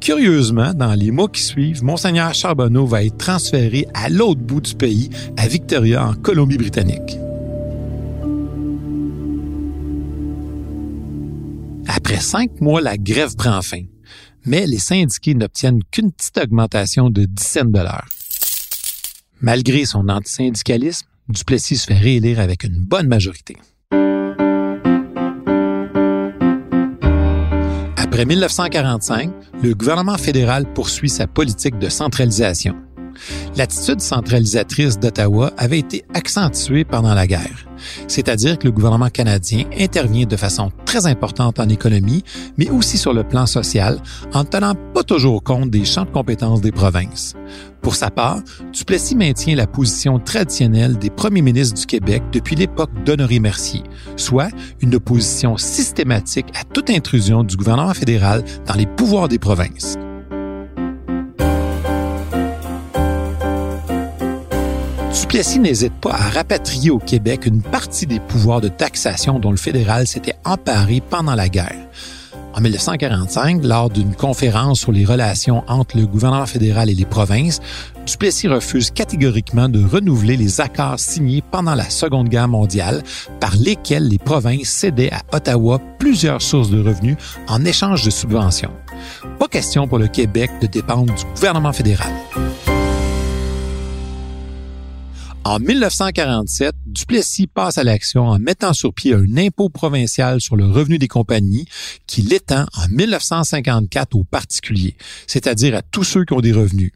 curieusement, 0.00 0.72
dans 0.72 0.94
les 0.94 1.10
mois 1.10 1.28
qui 1.28 1.42
suivent, 1.42 1.84
Monseigneur 1.84 2.32
Charbonneau 2.32 2.86
va 2.86 3.04
être 3.04 3.18
transféré 3.18 3.86
à 3.92 4.08
l'autre 4.08 4.40
bout 4.40 4.62
du 4.62 4.74
pays, 4.74 5.10
à 5.36 5.46
Victoria, 5.46 6.06
en 6.06 6.14
Colombie-Britannique. 6.14 7.18
Après 12.08 12.20
cinq 12.20 12.60
mois, 12.60 12.80
la 12.80 12.96
grève 12.96 13.34
prend 13.34 13.60
fin, 13.62 13.82
mais 14.44 14.64
les 14.64 14.78
syndiqués 14.78 15.34
n'obtiennent 15.34 15.82
qu'une 15.90 16.12
petite 16.12 16.38
augmentation 16.38 17.10
de 17.10 17.24
10 17.24 17.44
cents 17.44 17.64
de 17.64 17.80
l'heure. 17.80 18.06
Malgré 19.40 19.84
son 19.86 20.08
antisyndicalisme, 20.08 21.08
Duplessis 21.28 21.78
se 21.78 21.86
fait 21.86 21.98
réélire 21.98 22.38
avec 22.38 22.62
une 22.62 22.78
bonne 22.78 23.08
majorité. 23.08 23.56
Après 27.96 28.24
1945, 28.24 29.32
le 29.64 29.74
gouvernement 29.74 30.16
fédéral 30.16 30.72
poursuit 30.74 31.10
sa 31.10 31.26
politique 31.26 31.80
de 31.80 31.88
centralisation. 31.88 32.76
L'attitude 33.56 34.00
centralisatrice 34.00 34.98
d'Ottawa 34.98 35.52
avait 35.56 35.78
été 35.78 36.04
accentuée 36.14 36.84
pendant 36.84 37.14
la 37.14 37.26
guerre, 37.26 37.66
c'est-à-dire 38.08 38.58
que 38.58 38.64
le 38.64 38.72
gouvernement 38.72 39.08
canadien 39.08 39.64
intervient 39.78 40.26
de 40.26 40.36
façon 40.36 40.70
très 40.84 41.06
importante 41.06 41.58
en 41.60 41.68
économie, 41.68 42.22
mais 42.56 42.70
aussi 42.70 42.98
sur 42.98 43.12
le 43.12 43.24
plan 43.24 43.46
social, 43.46 44.00
en 44.32 44.40
ne 44.40 44.48
tenant 44.48 44.74
pas 44.94 45.02
toujours 45.02 45.42
compte 45.42 45.70
des 45.70 45.84
champs 45.84 46.04
de 46.04 46.10
compétences 46.10 46.60
des 46.60 46.72
provinces. 46.72 47.34
Pour 47.82 47.94
sa 47.94 48.10
part, 48.10 48.40
Duplessis 48.72 49.14
maintient 49.14 49.54
la 49.54 49.66
position 49.66 50.18
traditionnelle 50.18 50.98
des 50.98 51.10
premiers 51.10 51.42
ministres 51.42 51.78
du 51.78 51.86
Québec 51.86 52.22
depuis 52.32 52.56
l'époque 52.56 52.90
d'Honoré 53.04 53.38
Mercier, 53.38 53.82
soit 54.16 54.50
une 54.80 54.96
opposition 54.96 55.56
systématique 55.56 56.46
à 56.58 56.64
toute 56.64 56.90
intrusion 56.90 57.44
du 57.44 57.56
gouvernement 57.56 57.94
fédéral 57.94 58.42
dans 58.66 58.74
les 58.74 58.86
pouvoirs 58.86 59.28
des 59.28 59.38
provinces. 59.38 59.96
Duplessis 65.26 65.58
n'hésite 65.58 65.92
pas 65.92 66.12
à 66.12 66.30
rapatrier 66.30 66.90
au 66.90 67.00
Québec 67.00 67.46
une 67.46 67.60
partie 67.60 68.06
des 68.06 68.20
pouvoirs 68.20 68.60
de 68.60 68.68
taxation 68.68 69.40
dont 69.40 69.50
le 69.50 69.56
fédéral 69.56 70.06
s'était 70.06 70.36
emparé 70.44 71.02
pendant 71.10 71.34
la 71.34 71.48
guerre. 71.48 71.88
En 72.54 72.60
1945, 72.60 73.64
lors 73.64 73.90
d'une 73.90 74.14
conférence 74.14 74.78
sur 74.78 74.92
les 74.92 75.04
relations 75.04 75.64
entre 75.66 75.96
le 75.96 76.06
gouvernement 76.06 76.46
fédéral 76.46 76.90
et 76.90 76.94
les 76.94 77.04
provinces, 77.04 77.60
Duplessis 78.06 78.46
refuse 78.46 78.92
catégoriquement 78.92 79.68
de 79.68 79.84
renouveler 79.84 80.36
les 80.36 80.60
accords 80.60 81.00
signés 81.00 81.42
pendant 81.50 81.74
la 81.74 81.90
Seconde 81.90 82.28
Guerre 82.28 82.46
mondiale 82.46 83.02
par 83.40 83.56
lesquels 83.56 84.06
les 84.06 84.18
provinces 84.18 84.68
cédaient 84.68 85.12
à 85.12 85.22
Ottawa 85.36 85.80
plusieurs 85.98 86.40
sources 86.40 86.70
de 86.70 86.80
revenus 86.80 87.16
en 87.48 87.64
échange 87.64 88.04
de 88.04 88.10
subventions. 88.10 88.72
Pas 89.40 89.48
question 89.48 89.88
pour 89.88 89.98
le 89.98 90.06
Québec 90.06 90.52
de 90.62 90.68
dépendre 90.68 91.12
du 91.12 91.24
gouvernement 91.34 91.72
fédéral. 91.72 92.12
En 95.48 95.60
1947, 95.60 96.74
Duplessis 96.86 97.46
passe 97.46 97.78
à 97.78 97.84
l'action 97.84 98.26
en 98.26 98.40
mettant 98.40 98.72
sur 98.72 98.92
pied 98.92 99.14
un 99.14 99.36
impôt 99.36 99.68
provincial 99.68 100.40
sur 100.40 100.56
le 100.56 100.66
revenu 100.66 100.98
des 100.98 101.06
compagnies 101.06 101.66
qui 102.08 102.22
l'étend 102.22 102.64
en 102.76 102.88
1954 102.90 104.16
aux 104.16 104.24
particuliers, 104.24 104.96
c'est-à-dire 105.28 105.76
à 105.76 105.82
tous 105.82 106.02
ceux 106.02 106.24
qui 106.24 106.32
ont 106.32 106.40
des 106.40 106.50
revenus. 106.50 106.90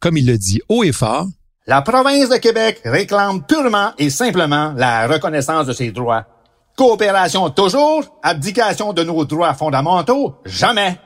Comme 0.00 0.18
il 0.18 0.26
le 0.26 0.36
dit 0.36 0.60
haut 0.68 0.84
et 0.84 0.92
fort, 0.92 1.28
La 1.66 1.80
province 1.80 2.28
de 2.28 2.36
Québec 2.36 2.82
réclame 2.84 3.42
purement 3.46 3.92
et 3.96 4.10
simplement 4.10 4.74
la 4.76 5.06
reconnaissance 5.06 5.66
de 5.66 5.72
ses 5.72 5.90
droits. 5.90 6.26
Coopération 6.76 7.48
toujours, 7.48 8.04
abdication 8.22 8.92
de 8.92 9.02
nos 9.02 9.24
droits 9.24 9.54
fondamentaux, 9.54 10.34
jamais 10.44 11.00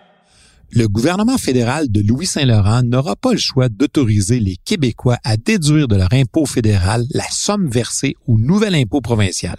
le 0.75 0.89
gouvernement 0.89 1.37
fédéral 1.37 1.91
de 1.91 2.01
Louis-Saint-Laurent 2.01 2.83
n'aura 2.83 3.15
pas 3.15 3.33
le 3.33 3.39
choix 3.39 3.69
d'autoriser 3.69 4.41
les 4.41 4.57
Québécois 4.57 5.19
à 5.23 5.37
déduire 5.37 5.87
de 5.87 5.97
leur 5.97 6.13
impôt 6.13 6.47
fédéral 6.47 7.05
la 7.13 7.29
somme 7.31 7.69
versée 7.69 8.17
au 8.27 8.39
nouvel 8.39 8.75
impôt 8.75 9.03
provincial. 9.03 9.57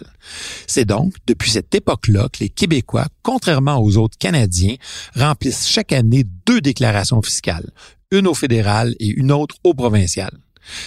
C'est 0.66 0.84
donc 0.84 1.14
depuis 1.28 1.50
cette 1.50 1.72
époque-là 1.72 2.28
que 2.32 2.40
les 2.40 2.48
Québécois, 2.48 3.06
contrairement 3.22 3.78
aux 3.78 3.96
autres 3.96 4.18
Canadiens, 4.18 4.74
remplissent 5.14 5.68
chaque 5.68 5.92
année 5.92 6.24
deux 6.46 6.60
déclarations 6.60 7.22
fiscales, 7.22 7.70
une 8.10 8.26
au 8.26 8.34
fédéral 8.34 8.96
et 8.98 9.06
une 9.06 9.30
autre 9.30 9.56
au 9.62 9.72
provincial. 9.72 10.32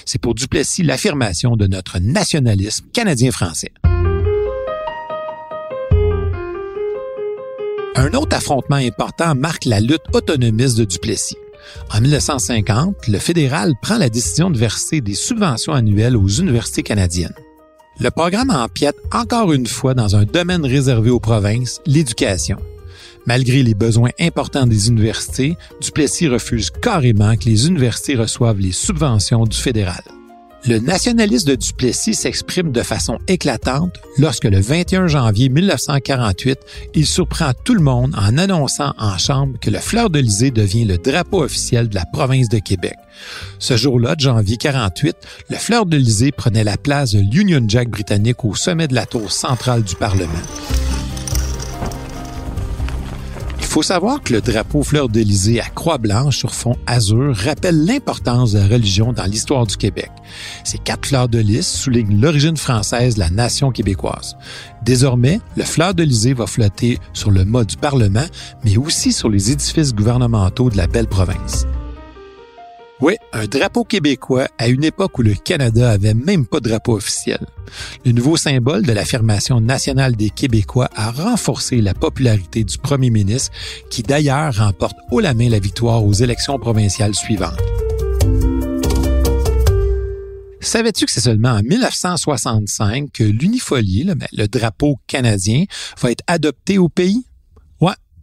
C'est 0.06 0.19
pour 0.19 0.36
Duplessis 0.36 0.84
l'affirmation 0.84 1.56
de 1.56 1.67
notre 1.67 1.99
nationalisme 1.99 2.86
canadien-français. 2.91 3.71
Un 7.99 8.13
autre 8.13 8.38
affrontement 8.38 8.75
important 8.75 9.33
marque 9.33 9.65
la 9.65 9.79
lutte 9.79 10.03
autonomiste 10.13 10.77
de 10.77 10.86
Duplessis. 10.86 11.36
En 11.91 11.99
1950, 11.99 13.07
le 13.07 13.17
fédéral 13.17 13.73
prend 13.81 13.97
la 13.97 14.10
décision 14.10 14.51
de 14.51 14.57
verser 14.60 15.01
des 15.01 15.15
subventions 15.15 15.73
annuelles 15.73 16.15
aux 16.15 16.27
universités 16.27 16.83
canadiennes. 16.83 17.33
Le 17.99 18.12
programme 18.12 18.51
empiète 18.51 18.97
encore 19.12 19.51
une 19.51 19.65
fois 19.65 19.95
dans 19.95 20.15
un 20.15 20.25
domaine 20.25 20.63
réservé 20.63 21.10
aux 21.10 21.19
provinces, 21.19 21.81
l'éducation. 21.88 22.57
Malgré 23.25 23.63
les 23.63 23.73
besoins 23.73 24.12
importants 24.19 24.67
des 24.67 24.89
universités, 24.89 25.57
Duplessis 25.81 26.27
refuse 26.27 26.69
carrément 26.69 27.36
que 27.36 27.45
les 27.45 27.67
universités 27.67 28.15
reçoivent 28.15 28.60
les 28.60 28.73
subventions 28.73 29.45
du 29.45 29.57
fédéral. 29.57 30.03
Le 30.67 30.80
nationaliste 30.80 31.47
de 31.47 31.56
Duplessis 31.56 32.13
s'exprime 32.13 32.73
de 32.73 32.82
façon 32.82 33.19
éclatante 33.30 33.93
lorsque 34.17 34.43
le 34.43 34.60
21 34.60 35.08
janvier 35.08 35.47
1948, 35.47 36.60
il 36.93 37.06
surprend 37.06 37.53
tout 37.63 37.73
le 37.73 37.80
monde 37.80 38.13
en 38.17 38.38
annonçant 38.38 38.93
en 38.97 39.17
chambre 39.17 39.58
que 39.62 39.69
le 39.69 39.80
fleur 39.80 40.10
de 40.10 40.19
devient 40.51 40.84
le 40.84 40.97
drapeau 40.97 41.41
officiel 41.41 41.88
de 41.88 41.95
la 41.95 42.03
province 42.12 42.49
de 42.49 42.60
Québec. 42.60 42.95
Ce 43.60 43.77
jour-là, 43.77 44.15
de 44.15 44.21
janvier 44.21 44.58
48, 44.58 45.15
le 45.49 45.56
fleur 45.56 45.86
de 45.86 45.97
prenait 46.32 46.65
la 46.65 46.75
place 46.75 47.13
de 47.13 47.19
l'Union 47.19 47.63
Jack 47.65 47.89
britannique 47.89 48.43
au 48.43 48.53
sommet 48.53 48.89
de 48.89 48.95
la 48.95 49.06
tour 49.06 49.32
centrale 49.32 49.84
du 49.84 49.95
Parlement. 49.95 50.34
Faut 53.77 53.83
savoir 53.83 54.23
que 54.23 54.33
le 54.33 54.41
drapeau 54.41 54.81
fleur 54.81 55.07
d'Élysée 55.07 55.61
à 55.61 55.67
croix 55.67 55.99
blanche 55.99 56.39
sur 56.39 56.51
fond 56.51 56.75
azur 56.87 57.35
rappelle 57.35 57.85
l'importance 57.85 58.53
de 58.53 58.57
la 58.57 58.65
religion 58.65 59.13
dans 59.13 59.25
l'histoire 59.25 59.67
du 59.67 59.77
Québec. 59.77 60.09
Ces 60.63 60.79
quatre 60.79 61.05
fleurs 61.05 61.29
de 61.29 61.37
lys 61.37 61.67
soulignent 61.67 62.19
l'origine 62.19 62.57
française 62.57 63.13
de 63.13 63.19
la 63.19 63.29
nation 63.29 63.69
québécoise. 63.69 64.35
Désormais, 64.81 65.39
le 65.55 65.63
fleur 65.63 65.93
d'Élysée 65.93 66.33
va 66.33 66.47
flotter 66.47 66.97
sur 67.13 67.29
le 67.29 67.45
mât 67.45 67.65
du 67.65 67.77
Parlement, 67.77 68.25
mais 68.65 68.77
aussi 68.77 69.13
sur 69.13 69.29
les 69.29 69.51
édifices 69.51 69.93
gouvernementaux 69.93 70.71
de 70.71 70.77
la 70.77 70.87
belle 70.87 71.07
province. 71.07 71.67
Oui, 72.99 73.15
un 73.31 73.45
drapeau 73.45 73.83
québécois 73.83 74.47
à 74.57 74.67
une 74.67 74.83
époque 74.83 75.19
où 75.19 75.21
le 75.21 75.36
Canada 75.36 75.91
avait 75.91 76.15
même 76.15 76.47
pas 76.47 76.60
de 76.60 76.67
drapeau 76.67 76.95
officiel. 76.95 77.45
Le 78.05 78.12
nouveau 78.12 78.38
symbole 78.38 78.81
de 78.81 78.91
l'affirmation 78.91 79.62
nationale 79.62 80.15
des 80.15 80.31
Québécois 80.31 80.89
a 80.95 81.12
renforcé 81.12 81.79
la 81.79 81.93
popularité 81.93 82.63
du 82.63 82.79
premier 82.79 83.12
ministre 83.12 83.51
qui 83.91 84.01
d'ailleurs 84.01 84.55
remporte 84.55 84.97
haut 85.12 85.19
la 85.19 85.36
main 85.36 85.47
la 85.47 85.60
victoire 85.60 86.03
aux 86.03 86.13
élections 86.13 86.57
provinciales 86.57 87.13
suivantes. 87.13 87.62
Savais-tu 90.60 91.05
que 91.05 91.12
c'est 91.12 91.21
seulement 91.21 91.51
en 91.51 91.62
1965 91.62 93.12
que 93.13 93.23
l'unifolié, 93.23 94.05
le, 94.05 94.15
ben, 94.15 94.27
le 94.33 94.47
drapeau 94.47 94.99
canadien, 95.05 95.65
va 96.01 96.10
être 96.10 96.23
adopté 96.25 96.79
au 96.79 96.89
pays? 96.89 97.26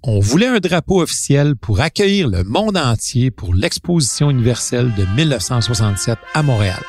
On 0.06 0.20
voulait 0.20 0.46
un 0.46 0.60
drapeau 0.60 1.00
officiel 1.00 1.56
pour 1.56 1.80
accueillir 1.80 2.28
le 2.28 2.44
monde 2.44 2.76
entier 2.76 3.30
pour 3.30 3.54
l'exposition 3.54 4.30
universelle 4.30 4.92
de 4.94 5.04
1967 5.16 6.18
à 6.34 6.42
Montréal. 6.42 6.82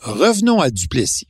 Revenons 0.00 0.60
à 0.60 0.70
Duplessis. 0.70 1.28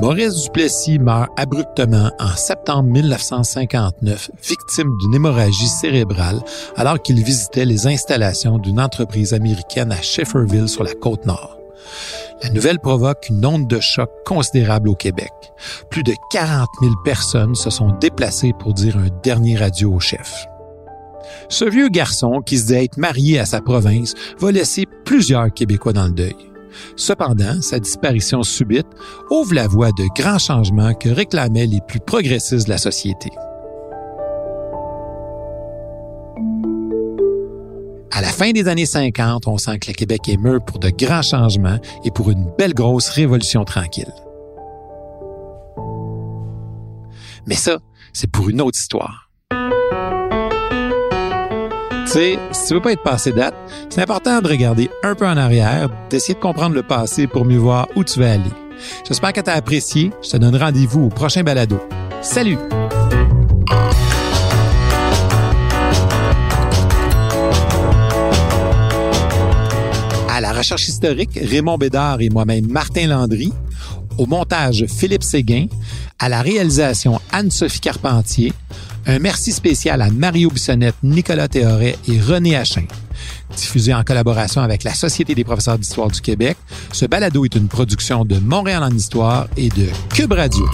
Maurice 0.00 0.44
Duplessis 0.44 0.98
meurt 0.98 1.28
abruptement 1.36 2.10
en 2.18 2.34
septembre 2.34 2.88
1959, 2.88 4.30
victime 4.42 4.96
d'une 5.02 5.14
hémorragie 5.14 5.68
cérébrale 5.68 6.40
alors 6.76 7.02
qu'il 7.02 7.22
visitait 7.22 7.66
les 7.66 7.86
installations 7.86 8.56
d'une 8.56 8.80
entreprise 8.80 9.34
américaine 9.34 9.92
à 9.92 10.00
Shefferville 10.00 10.70
sur 10.70 10.84
la 10.84 10.94
côte 10.94 11.26
nord. 11.26 11.59
La 12.42 12.50
nouvelle 12.50 12.78
provoque 12.78 13.28
une 13.28 13.44
onde 13.44 13.68
de 13.68 13.80
choc 13.80 14.10
considérable 14.24 14.88
au 14.88 14.94
Québec. 14.94 15.32
Plus 15.90 16.02
de 16.02 16.14
40 16.32 16.68
000 16.80 16.92
personnes 17.04 17.54
se 17.54 17.70
sont 17.70 17.90
déplacées 18.00 18.52
pour 18.58 18.74
dire 18.74 18.96
un 18.96 19.08
dernier 19.22 19.62
adieu 19.62 19.88
au 19.88 20.00
chef. 20.00 20.46
Ce 21.48 21.64
vieux 21.64 21.88
garçon, 21.88 22.40
qui 22.44 22.58
se 22.58 22.66
dit 22.66 22.74
être 22.74 22.96
marié 22.96 23.38
à 23.38 23.44
sa 23.44 23.60
province, 23.60 24.14
va 24.38 24.52
laisser 24.52 24.86
plusieurs 25.04 25.52
Québécois 25.52 25.92
dans 25.92 26.06
le 26.06 26.12
deuil. 26.12 26.36
Cependant, 26.96 27.60
sa 27.60 27.78
disparition 27.78 28.42
subite 28.42 28.86
ouvre 29.30 29.54
la 29.54 29.66
voie 29.66 29.90
de 29.90 30.06
grands 30.14 30.38
changements 30.38 30.94
que 30.94 31.08
réclamaient 31.08 31.66
les 31.66 31.80
plus 31.86 32.00
progressistes 32.00 32.66
de 32.66 32.72
la 32.72 32.78
société. 32.78 33.30
À 38.20 38.22
la 38.22 38.32
fin 38.32 38.50
des 38.50 38.68
années 38.68 38.84
50, 38.84 39.46
on 39.46 39.56
sent 39.56 39.78
que 39.78 39.86
le 39.88 39.94
Québec 39.94 40.28
est 40.28 40.36
mûr 40.36 40.62
pour 40.62 40.78
de 40.78 40.90
grands 40.90 41.22
changements 41.22 41.78
et 42.04 42.10
pour 42.10 42.30
une 42.30 42.50
belle 42.58 42.74
grosse 42.74 43.08
révolution 43.08 43.64
tranquille. 43.64 44.12
Mais 47.46 47.54
ça, 47.54 47.78
c'est 48.12 48.30
pour 48.30 48.50
une 48.50 48.60
autre 48.60 48.76
histoire. 48.78 49.30
Tu 52.04 52.12
sais, 52.12 52.38
si 52.52 52.66
tu 52.66 52.74
veux 52.74 52.82
pas 52.82 52.92
être 52.92 53.02
passé 53.02 53.32
date, 53.32 53.54
c'est 53.88 54.02
important 54.02 54.42
de 54.42 54.48
regarder 54.48 54.90
un 55.02 55.14
peu 55.14 55.26
en 55.26 55.38
arrière, 55.38 55.88
d'essayer 56.10 56.34
de 56.34 56.40
comprendre 56.40 56.74
le 56.74 56.82
passé 56.82 57.26
pour 57.26 57.46
mieux 57.46 57.56
voir 57.56 57.88
où 57.96 58.04
tu 58.04 58.20
vas 58.20 58.32
aller. 58.32 58.52
J'espère 59.08 59.32
que 59.32 59.40
tu 59.40 59.48
as 59.48 59.54
apprécié. 59.54 60.10
Je 60.22 60.28
te 60.28 60.36
donne 60.36 60.56
rendez-vous 60.56 61.04
au 61.04 61.08
prochain 61.08 61.42
balado. 61.42 61.80
Salut! 62.20 62.58
Recherche 70.60 70.88
historique, 70.88 71.38
Raymond 71.42 71.78
Bédard 71.78 72.20
et 72.20 72.28
moi-même 72.28 72.66
Martin 72.66 73.06
Landry. 73.06 73.52
Au 74.18 74.26
montage, 74.26 74.84
Philippe 74.86 75.22
Séguin. 75.22 75.66
À 76.18 76.28
la 76.28 76.42
réalisation, 76.42 77.18
Anne-Sophie 77.32 77.80
Carpentier. 77.80 78.52
Un 79.06 79.18
merci 79.18 79.52
spécial 79.52 80.02
à 80.02 80.10
Mario 80.10 80.50
Bissonnette, 80.50 80.96
Nicolas 81.02 81.48
Théoret 81.48 81.96
et 82.06 82.20
René 82.20 82.56
Hachin. 82.56 82.84
Diffusé 83.56 83.94
en 83.94 84.04
collaboration 84.04 84.60
avec 84.60 84.84
la 84.84 84.92
Société 84.92 85.34
des 85.34 85.44
professeurs 85.44 85.78
d'histoire 85.78 86.08
du 86.08 86.20
Québec, 86.20 86.58
ce 86.92 87.06
balado 87.06 87.44
est 87.46 87.54
une 87.54 87.68
production 87.68 88.26
de 88.26 88.38
Montréal 88.38 88.82
en 88.82 88.90
histoire 88.90 89.48
et 89.56 89.70
de 89.70 89.86
Cube 90.10 90.32
Radio. 90.32 90.66